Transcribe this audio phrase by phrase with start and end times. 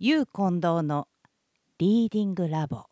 [0.00, 1.06] ユー近藤の
[1.78, 2.86] リーディングラボ。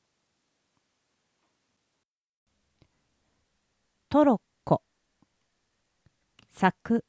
[4.08, 4.82] トロッコ。
[6.52, 7.04] 作。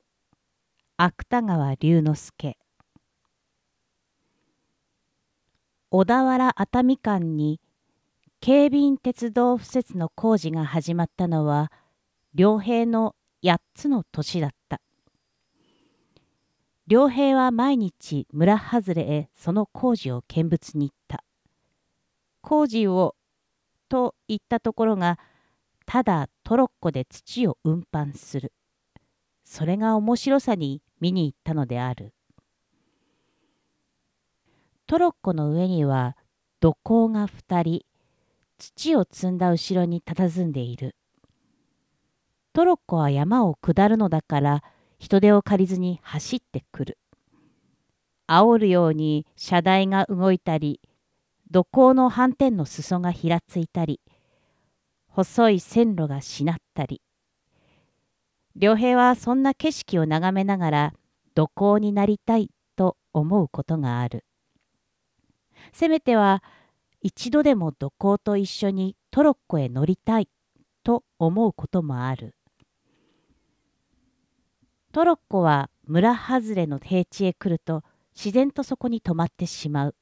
[0.97, 2.57] 芥川龍之介。
[5.91, 7.62] 小田原熱海間に。
[8.41, 11.71] 京浜鉄道敷設の工事が始まったのは
[12.34, 14.62] 良平の8つの年だった。
[16.86, 21.23] 良平は毎日村外れへその工事を見物に行った。
[22.42, 23.15] 工事を
[23.87, 25.18] と言ったところが
[25.86, 28.51] ただトロッコで土を運搬する。
[29.46, 32.14] それが面白さに見に行ったのである。
[34.86, 36.17] トロッコの上には
[36.59, 37.86] 土工が2人
[38.58, 40.95] 土を積んだ後ろに佇んでいる。
[42.52, 44.64] トロッコは山を下るのだから
[45.00, 46.97] 人手を借りずに走ってくる。
[48.28, 50.80] 煽るように車台が動いたり、
[51.52, 54.00] 土工の斑点の裾がひらついたり、
[55.08, 57.02] 細い線路がしなったり。
[58.59, 60.94] 良平はそんな景色を眺めながら
[61.36, 64.26] 土工になりたいと思うことがある。
[65.72, 66.44] せめては
[67.02, 70.30] 一度でも土工と一緒にトロッコへ乗りたい
[70.84, 72.36] と思うこともある。
[74.94, 77.81] トロッコは村外れの平地へ来ると
[78.16, 79.95] 自然とそこに止まってしまう。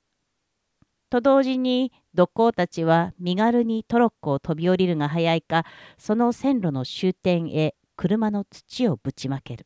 [1.10, 5.66] と同時に土工たちは身軽にトロッコを飛び降りるが早いか
[5.98, 9.66] その線路の終点へ車の土をぶちまける。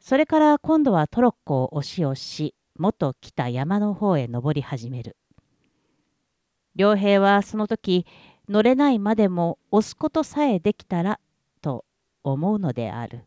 [0.00, 5.16] それから今度はトロッコを押し押し元来た山の方へ登り始める。
[6.74, 8.04] 良平はその時
[8.48, 11.20] 乗れないまでも押すことさえできたら
[11.62, 11.84] と
[12.24, 13.26] 思うのである。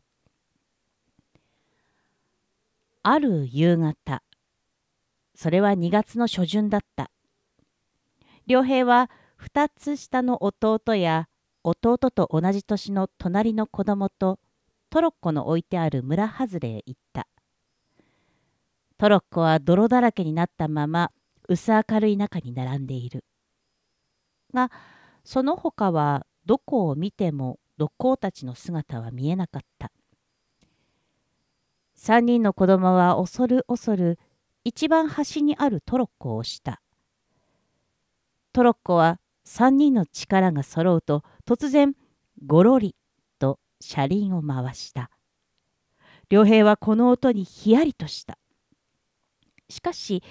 [3.09, 4.21] ある夕方。
[5.33, 7.09] それは2月の初旬だった。
[8.47, 9.09] 良平は
[9.41, 11.29] 2つ下の弟や
[11.63, 14.39] 弟と同じ年の隣の子供と
[14.89, 17.29] トロッコの置いてある村外れへ行った。
[18.97, 21.11] トロッコは泥だらけになったまま
[21.47, 23.23] 薄明るい中に並んでいる。
[24.53, 24.69] が
[25.23, 29.93] その他はどこを見ても土工たちの姿は見えなかった。
[31.97, 34.19] 3人の子供は恐る恐る
[34.63, 36.81] 一番端にあるトロッコを押した。
[38.53, 41.95] トロッコは3人の力が揃うと突然
[42.45, 42.95] ゴロリ
[43.39, 45.09] と車輪を回した。
[46.29, 48.37] 良平はこの音にヒヤリとした。
[49.69, 50.23] しかし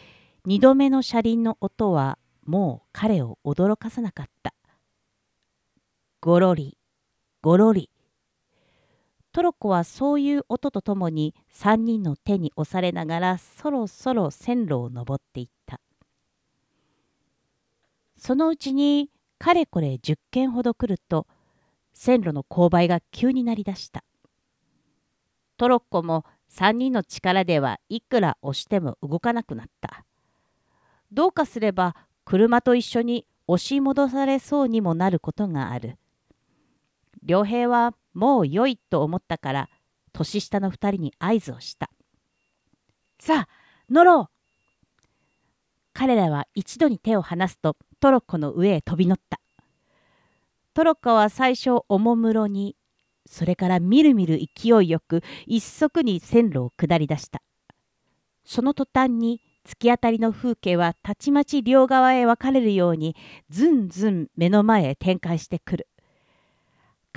[0.46, 4.54] 2度目の車輪の音はもう彼を驚かさなかった。
[6.20, 6.78] ゴロリ、
[7.42, 7.90] ゴロリ、
[9.36, 15.78] トロッコはそういう音とともに3人の手に押されながらそろそろ線路を登っていった。
[18.16, 21.26] そのうちにかれこれ10軒ほど来ると
[21.92, 24.04] 線路の勾配が急になりだした。
[25.58, 30.06] トロッコも3人の力ではいくら押しても動かなくなった。
[31.12, 35.98] どうかすれば車と一緒に押し戻されそうにもなることがある。
[37.26, 39.68] 良平はもう良いと思ったから
[40.12, 41.90] 年下の2人に合図をした。
[43.20, 43.48] さあ
[43.90, 44.26] 乗ろう
[45.92, 49.38] 彼らは一度に手を離すとトロッコの上へ飛び乗った。
[50.72, 52.74] トロッコは最初おもむろに
[53.26, 57.42] それからみるみる勢いよく一足に線路を下り出した。
[58.46, 63.14] その途端に突き当たりの風景はたちまち両側へ分かれるように
[63.50, 65.88] ずんずん目の前へ展開してくる。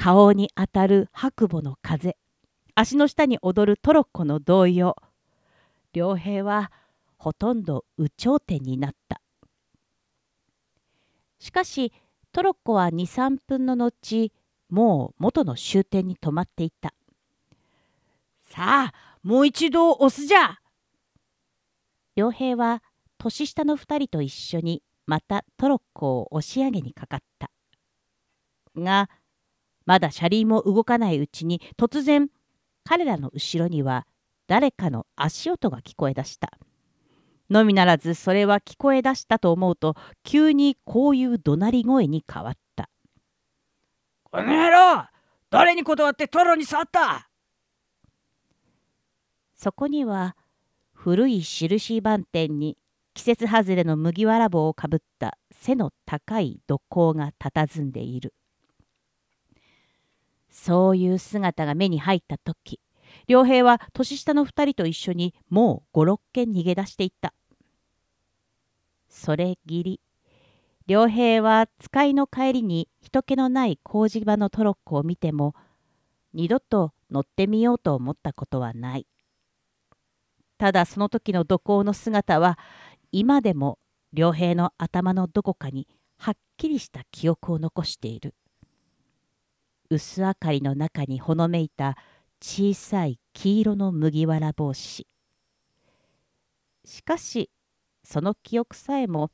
[0.01, 2.15] 顔に当たる白母の風。
[2.73, 4.95] 足の下に踊るトロッコの動揺
[5.93, 6.71] 良平は
[7.17, 9.19] ほとんど有頂天になった。
[11.37, 11.91] しかし
[12.31, 14.31] トロッコは23分の後
[14.69, 16.93] もう元の終点に止まっていた。
[18.49, 20.59] さあもう一度押すじゃ。
[22.15, 22.81] 良平は
[23.17, 27.51] 年下の2人と一緒にまたトロッコを押し上げにかかった。
[28.77, 29.09] が
[29.89, 32.29] まだ車輪も動かないうちに突然
[32.83, 34.05] 彼らの後ろには
[34.45, 36.59] 誰かの足音が聞こえ出した。
[37.49, 42.87] のみならずそれは聞こえ出したと思うと急にこういう怒鳴り声に変わった。
[44.25, 45.07] この野郎
[45.49, 47.27] 誰に断ってトロに触った？
[49.55, 50.35] そこには
[50.93, 52.77] 古い印番店に
[53.15, 58.35] 季節外れの麦わら帽をかぶった背の高い土工が佇んでいる。
[60.49, 62.79] そういう姿が目に入った時
[63.27, 67.33] 良平は年下の2人と一緒にもう56軒逃げ出していった。
[69.07, 70.01] それぎり
[70.87, 75.53] 良平は使いの帰りに人気のない麹場のトロッコを見ても
[76.33, 79.05] 二度と乗ってみようと思ったことはない。
[80.57, 82.57] ただその時の土工の姿は
[83.11, 83.79] 今でも
[84.13, 85.87] 良平の頭のどこかに
[86.17, 88.33] はっきりした記憶を残している。
[89.91, 91.97] 薄明かりの中にほのめいた
[92.41, 95.07] 小さい黄色の麦わら帽子。
[96.85, 97.49] しかし
[98.03, 99.31] その記憶さえも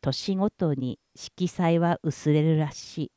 [0.00, 3.12] 年ごとに色彩は薄れるらしい。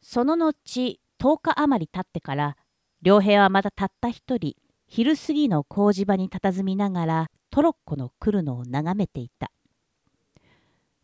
[0.00, 0.98] その後10
[1.42, 2.56] 日余り経ってから
[3.02, 4.54] 良平はまたたった一人
[4.86, 9.50] 昼過ぎの麹場に佇みながらトロッコの来るのを眺めていた。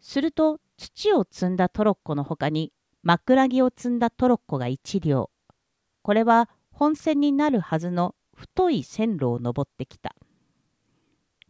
[0.01, 2.73] すると土を積んだトロッコのほかに
[3.07, 5.31] 枕木を積んだトロッコが一両。
[6.03, 10.17] これは本線になるはずの太い線路を登ってきた。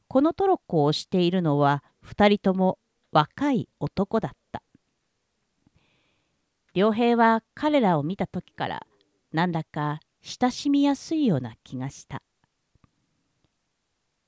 [0.07, 2.79] このトロッコを押しているのは2人とも
[3.11, 4.63] 若い男だった。
[6.75, 8.87] 良平は彼らを見た時から
[9.33, 12.23] なんだか親しみやすいような気がした。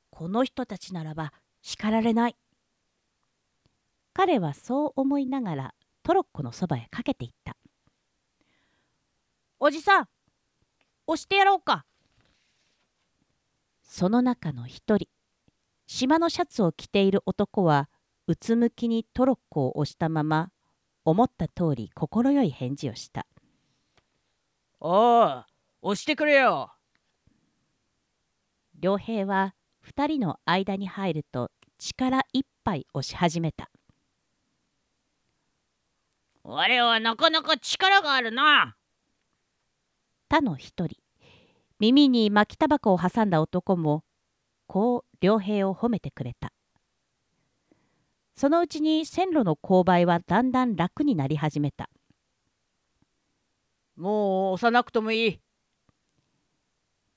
[0.08, 2.36] この人たちならば叱られない。
[4.14, 5.74] 彼はそう思いながら
[6.08, 7.54] トロッコのそばへかけていった。
[9.60, 10.08] おじさん
[11.06, 11.84] 押してやろうか。
[13.82, 15.06] その中の一人
[15.84, 17.90] 島のシャツを着ている男は
[18.26, 20.50] うつむきにトロッコを押したまま
[21.04, 23.26] 思った通り快い返事をした
[24.80, 25.44] 「おお
[25.82, 26.72] 押してくれよ」
[28.80, 29.54] 良平は
[29.84, 33.70] 2人の間に入ると力いっぱい押し始めた
[36.50, 38.74] 「我はなかなか力があるな」
[40.30, 40.96] 他の一人
[41.78, 44.02] 耳に巻きタバコを挟んだ男も
[44.66, 46.52] こう良平を褒めてくれた。
[48.34, 51.90] そのうちに線路の勾配はだんだん楽になり始めた。
[53.96, 55.40] もう押さなくともいい。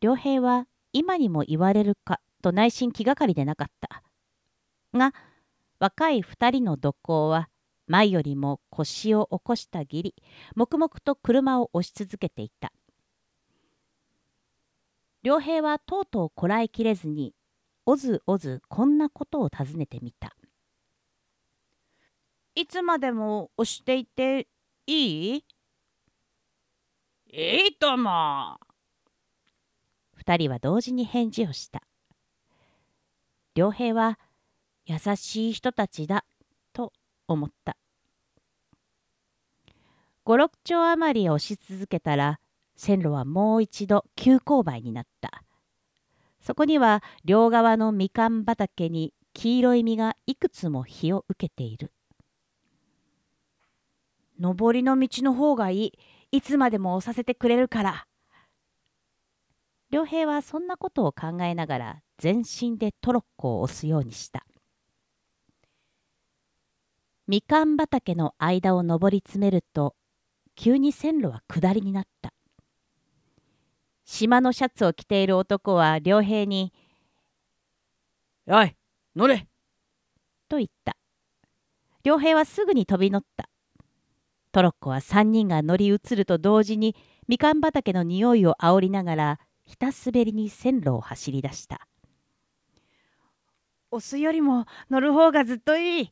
[0.01, 4.03] 良平は今にも言われるかと内心気がかりでなかった。
[4.97, 5.13] が
[5.79, 7.49] 若い2人の土工は
[7.91, 10.15] 前よりも腰を起こしたぎり
[10.55, 12.71] 黙々と車を押し続けていた。
[15.23, 17.33] 良平はとうとうこらえきれずに
[17.85, 20.33] おずおずこんなことを尋ねてみた。
[22.55, 24.47] いつまでも押していて
[24.87, 25.45] いい？
[27.33, 28.57] いいとも。
[30.17, 31.83] 2人は同時に返事をした。
[33.53, 34.17] 良平は
[34.85, 36.23] 優しい人たちだ
[36.71, 36.93] と
[37.27, 37.75] 思った
[40.31, 42.39] 56丁余り押し続けたら
[42.77, 45.43] 線路はもう一度急勾配になった。
[46.39, 51.91] そこには両側のみかん畑に黄色い実がいくつも日を受けている。
[54.39, 55.99] 上りの道の方がいい。
[56.31, 58.07] いつまでも押させてくれるから。
[59.89, 64.45] 良平はそんなことを考えながら全身でトロッコを押すようにした。
[67.27, 69.93] みかん畑の間を上り詰めると
[70.63, 72.35] 急に線路は下りになった。
[74.05, 76.71] 島のシャツを着ている男は良平に
[78.45, 78.75] 「おい
[79.15, 79.47] 乗れ!」
[80.47, 80.95] と言った。
[82.03, 83.49] 良平はすぐに飛び乗った。
[84.51, 86.95] トロッコは3人が乗り移ると同時に
[87.27, 91.87] みかん畑の匂いをあおりながらひたすべりに線路を走り出した。
[93.89, 96.11] 押すよりも乗る方がずっといい。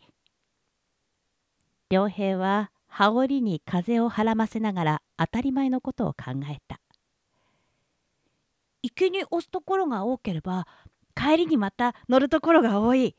[1.91, 6.81] 良平は羽織に風をはらませながら当たり前のことを考えた。
[8.81, 10.67] 行きに押すところが多ければ
[11.15, 13.15] 帰りにまた乗るところが多い。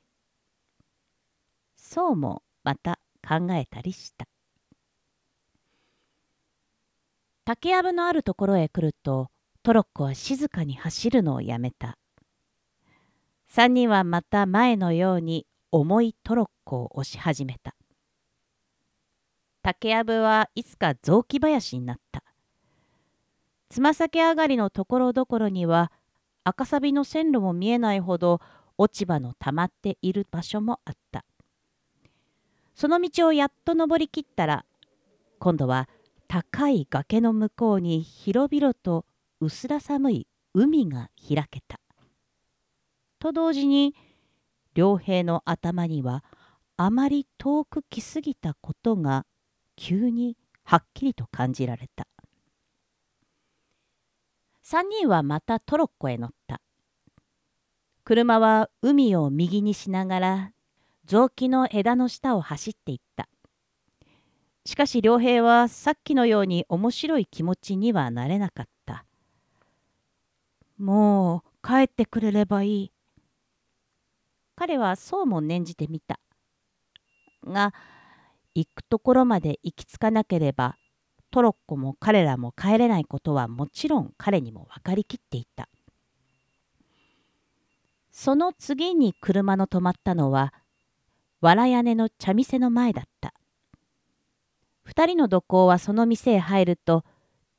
[1.77, 4.27] そうもまた考えたりした。
[7.45, 9.31] 竹やぶのあるところへ来ると
[9.63, 11.97] トロッコは静かに走るのをやめた。
[13.53, 17.75] 3人はまた前のように重いトロッコを押し始めた
[19.63, 22.23] 竹やぶはいつか雑木林になった
[23.69, 25.93] つま先上がりのところどころには
[26.45, 28.41] 赤サビの線路も見えないほど
[28.79, 31.25] 落ち葉の溜まっている場所もあった
[32.75, 34.65] その道をやっと登りきったら
[35.39, 35.89] 今度は
[36.29, 39.05] 高い崖の向こうに広々と
[39.41, 41.81] 薄ら寒い海が開けた。
[43.19, 43.95] と同時に
[44.75, 46.25] 良平の頭には
[46.77, 49.27] あまり遠く来すぎたことが
[49.81, 52.07] 急にはっきりと感じられた。
[54.63, 56.61] 3人はまたトロッコへ乗った。
[58.05, 60.53] 車は海を右にしながら
[61.07, 63.27] 雑木の枝の下を走っていった。
[64.67, 69.07] しかし良平はさっきのように面白い気持ちにはなれなかった。
[70.77, 72.93] もう帰ってくれればいい。
[74.57, 76.21] 彼はそうも念じてみた。
[77.47, 77.73] が、
[78.55, 80.77] 行くところまで行き着かなければ、
[81.31, 85.69] トロッコも彼らも帰れないことはもちろん彼にも分かりきっていた。
[88.11, 90.53] その次に車の止まったのは、
[91.41, 93.33] わら屋根の茶店の前だった。
[94.83, 97.05] 二人の土工はその店へ入ると、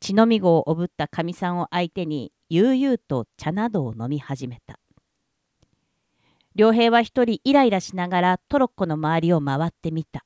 [0.02, 4.80] 血のみ子をおぶったかみさんを相手に悠々と茶などを飲み始めた。
[6.54, 10.26] 良平は一人イライラしながらトロッコの周りを回ってみた。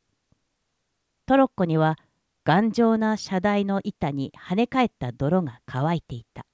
[1.26, 1.98] トロッコには
[2.44, 6.46] 頑丈な車台の板に跳ね返った泥が乾いていた。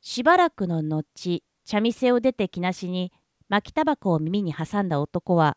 [0.00, 3.12] しばらくの後、茶店を出てきなしに
[3.48, 5.56] 巻きタバコを耳に挟んだ男は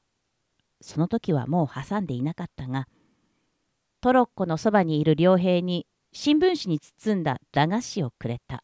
[0.82, 2.88] その時はもう挟んでいなかったが、
[4.02, 8.64] トロッコのそばにいる良平に新聞紙に包んだ駄菓子をくれた。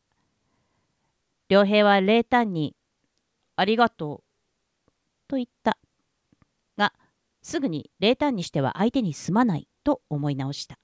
[1.49, 2.75] 良平は冷淡に、
[3.55, 4.91] ありがとう、
[5.27, 5.77] と言った。
[7.43, 10.79] すぐに冷淡にしては相手にすまないと思い直した。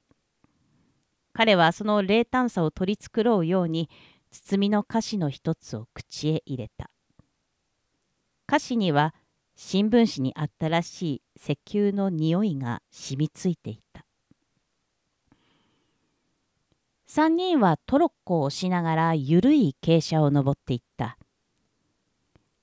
[1.33, 3.89] 彼はその冷淡さを取り繕うように、
[4.29, 6.91] 包みの菓子の一つを口へ入れた。
[8.49, 9.13] 菓子には
[9.55, 14.05] 新聞紙にあったらしい石油の匂いが染みついていた
[17.09, 21.17] 3人はトロッコを押しながらゆるい傾斜を登っていった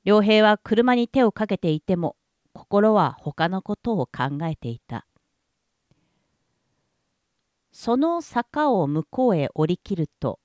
[0.04, 2.15] 良平は車に手をかけていても
[2.56, 5.06] 心は他のことを考えていた。
[7.70, 10.40] その坂を向こうへ降りきると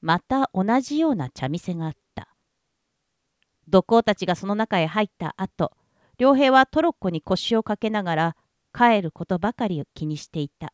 [0.00, 2.28] また同じような茶店があった。
[3.68, 5.72] 土工たちがその中へ入った後
[6.16, 8.36] 良平はトロッコに腰をかけながら
[8.72, 10.72] 帰ることばかりを気にしていた。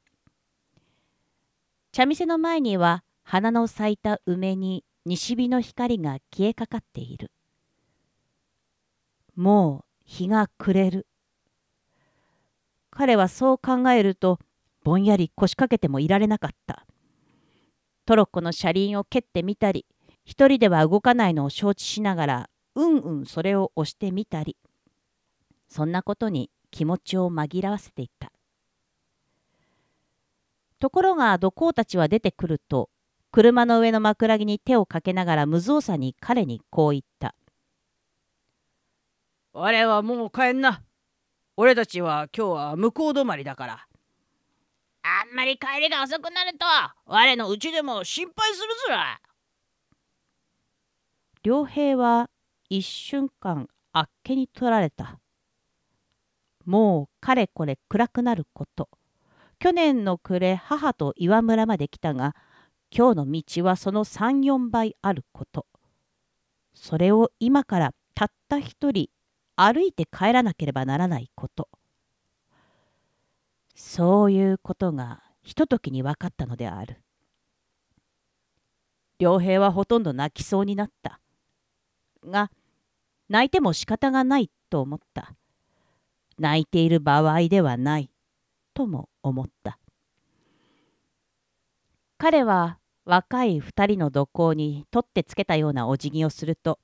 [1.93, 7.33] 茶店の前には花の咲いた梅に西日の光が消えかかっている。
[9.35, 11.07] もう日が暮れる。
[12.91, 14.39] 彼はそう考えると
[14.83, 16.87] ぼんやり腰掛けてもいられなかった。
[18.07, 19.85] トロッコの車輪を蹴ってみたり
[20.25, 24.57] 一人では動かないのを承知しながらうんうんそれを押してみたり
[25.69, 28.33] そんなことに気持ちを紛らわせていた。
[30.79, 32.91] ところが土工たちは出てくると
[33.33, 37.35] 車の上の枕木に手をかけながら無造作に彼にこう言った
[39.59, 40.83] 「俺はもう帰んな
[41.57, 43.87] 俺たちは今日は向こう止まりだから」
[45.03, 46.67] あんまり帰りが遅くなると
[47.07, 49.19] 我のうちでも心配するずら。
[51.43, 52.29] 良平は
[52.69, 55.19] 一瞬間あっけに取られた。
[56.67, 58.91] もうかれこれ暗くなること。
[59.59, 62.35] 去年の暮れ母と岩村まで来たが
[62.91, 65.67] 今日の道はその34倍あること。
[66.75, 69.09] それを今からたった一人
[69.57, 71.69] 歩いて帰らなければならないこと。
[73.75, 77.03] そういうことがひとときに分かったのである。
[79.19, 81.21] 良平はほとんど泣きそうになった。
[82.25, 82.51] が
[83.29, 85.35] 泣いても仕方がないと思った。
[86.39, 88.11] 泣いている場合ではない
[88.75, 89.79] とも思った。
[92.19, 96.79] 彼は若い二人の土工に取ってつけたようなお辞儀をすると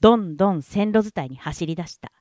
[0.00, 2.12] どんどん線路伝いに走り出した。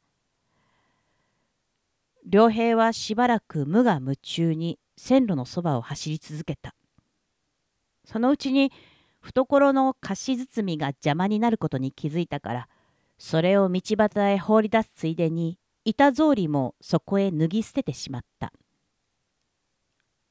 [2.29, 6.75] 良平はしばらく無我夢中に線路のそばを走り続けた。
[8.05, 8.71] そのうちに
[9.19, 12.69] 懐の菓子包みが邪魔になることに気づいたから
[13.17, 18.53] それを道端へ放り出すついでに板草履もそこへ脱ぎ捨ててしまった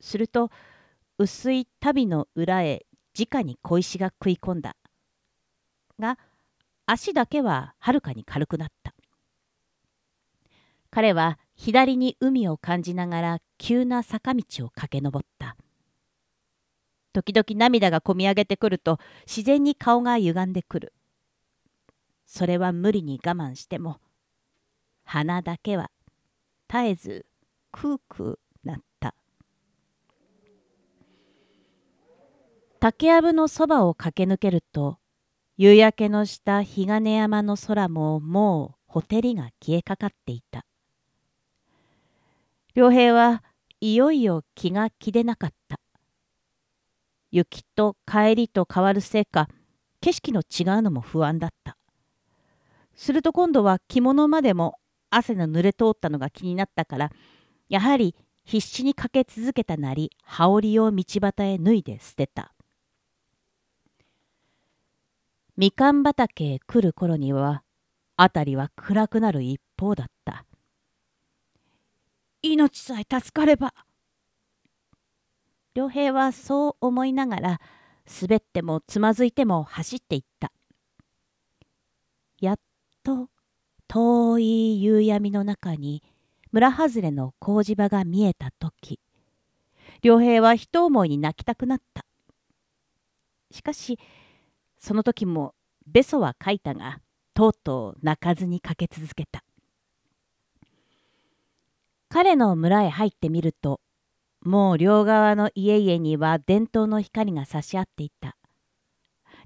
[0.01, 0.51] すると
[1.19, 2.87] 薄い足袋の裏へ
[3.19, 4.77] 直に小石が食い込んだ
[5.99, 6.19] が
[6.87, 8.95] 足だけははるかに軽くなった。
[10.91, 15.57] 彼は左に海を感じながら急な坂道を駆け上った。
[17.13, 20.93] 時々涙がこみ上げてくると自然に顔が歪んでくる。
[22.25, 23.99] それは無理に我慢しても
[25.05, 25.91] 鼻だけは
[26.69, 27.27] 絶えず
[27.73, 29.15] クークーなった。
[32.79, 34.99] 竹やぶのそばを駆け抜けると
[35.57, 40.67] 夕焼けのした日金山の空ももうほてりが消えかかっていた
[42.75, 43.43] 良平は
[43.81, 45.81] いよいよ気が気でなかった
[47.31, 49.49] 雪と帰りと変わるせいか
[50.01, 51.77] 景色の違うのも不安だった。
[52.95, 54.79] すると今度は着物までも
[55.11, 57.11] 汗の濡れ通ったのが気になったから
[57.69, 62.56] やはり必死にかけ続けたなり羽織を道端へ脱いで捨てた。
[65.57, 67.63] みかん畑へ来る頃には
[68.19, 70.45] 辺りは暗くなる一方だった。
[72.43, 73.73] 命さえ助かれば。
[75.75, 77.61] 良平はそう思いながら
[78.21, 80.53] 滑ってもつまずいても走っていった。
[82.39, 82.57] やっ
[83.03, 83.31] と
[83.89, 86.03] 遠い夕闇の中に
[86.53, 89.01] 村外れの麹場が見えた時
[90.03, 92.05] 良平は一思いに泣きたくなった。
[93.51, 93.99] しかし
[94.79, 95.55] その時も
[95.87, 97.01] べそは書いたが
[97.35, 99.45] とうとう泣かずにかけ続けた。
[102.09, 103.81] 彼の村へ入ってみると
[104.43, 108.37] もう両側の家々には伝統の光が差し合っていた。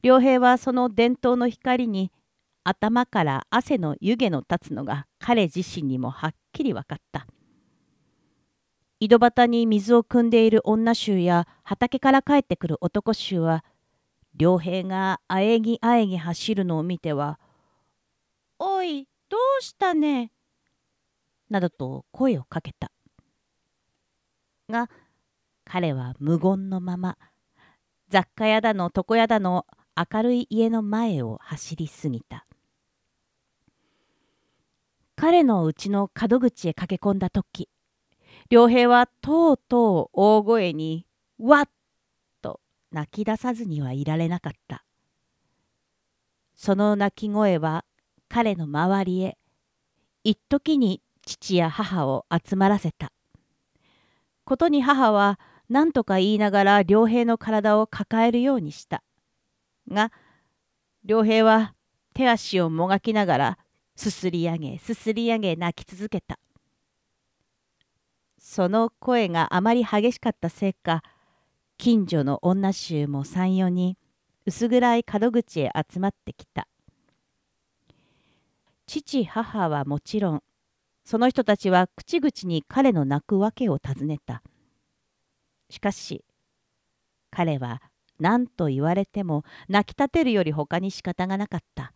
[0.02, 2.12] 良平はその伝統の光に
[2.64, 7.26] 頭から汗の湯気の立つのが彼自身にもはっきり分かった。
[9.00, 13.64] 井戸端に水を汲んでいる女衆や畑から帰ってくる男衆は
[14.40, 17.38] 良平があえぎあえぎ走るのを見ては
[18.58, 20.32] 「おいどうしたね?」
[21.50, 22.90] などと声をかけた。
[24.70, 24.88] が
[25.64, 27.18] 彼は無言のまま
[28.08, 32.46] 雑貨屋だの床屋だの明るい家の前を走り過ぎた
[35.16, 37.68] 彼のうちの門口へ駆け込んだ時
[38.48, 41.04] 良平はとうとう大声に
[41.38, 41.70] 「わっ!」
[42.92, 44.84] 泣き出さずにはいられなかった
[46.54, 47.84] その泣き声は
[48.28, 49.38] 彼の周りへ
[50.24, 53.12] 一時に父や母を集まらせた
[54.44, 59.04] ことに母は何とか言いながら良平の体を抱えるようにした。
[59.88, 60.10] が
[61.06, 61.74] 良平は
[62.12, 63.58] 手足をもがきながら
[63.94, 66.40] すすり上げすすり上げ泣き続けた。
[68.40, 71.04] その声があまり激しかったせいか
[71.80, 73.96] 近所の女衆も34人
[74.44, 76.68] 薄暗い門口へ集まってきた。
[78.86, 80.42] 父母はもちろん
[81.06, 84.42] その人たちは口々に彼の泣く訳を尋ねた。
[85.70, 86.22] しかし
[87.30, 87.80] 彼は
[88.18, 91.94] 何と言われても泣き立てるより他に仕方がなかった。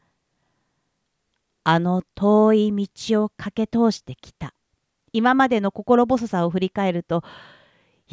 [1.62, 4.54] あの遠い道を駆け通してきた。
[5.12, 7.22] 今までの心細さを振り返ると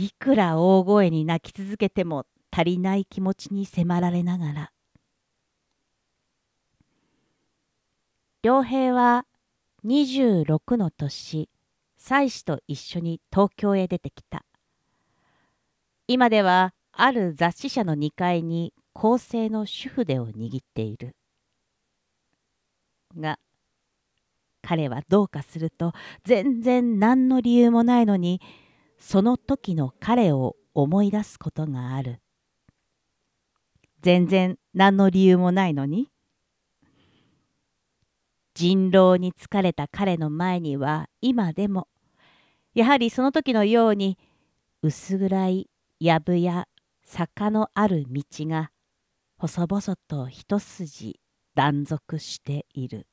[0.01, 4.71] いくら大声に泣き続けても足りない気持ちに迫られながら。
[8.41, 9.27] 良平は
[9.85, 11.47] 26の年
[11.99, 14.43] 妻子と一緒に東京へ出てきた。
[16.07, 21.15] 今ではある雑誌社の2階に公正の主婦でを握っている。
[23.15, 23.37] が
[24.63, 28.41] 彼はどうかすると全然何の理由もないのに
[29.01, 32.21] その時の彼を思い出すことがある
[34.01, 36.07] 全然何の理由もないのに
[38.53, 41.87] 人狼に疲れた彼の前には今でも
[42.75, 44.19] やはりその時のように
[44.83, 46.67] 薄暗い藪や
[47.03, 48.71] 坂のある道が
[49.37, 51.19] 細々と一筋
[51.55, 53.07] 断続している。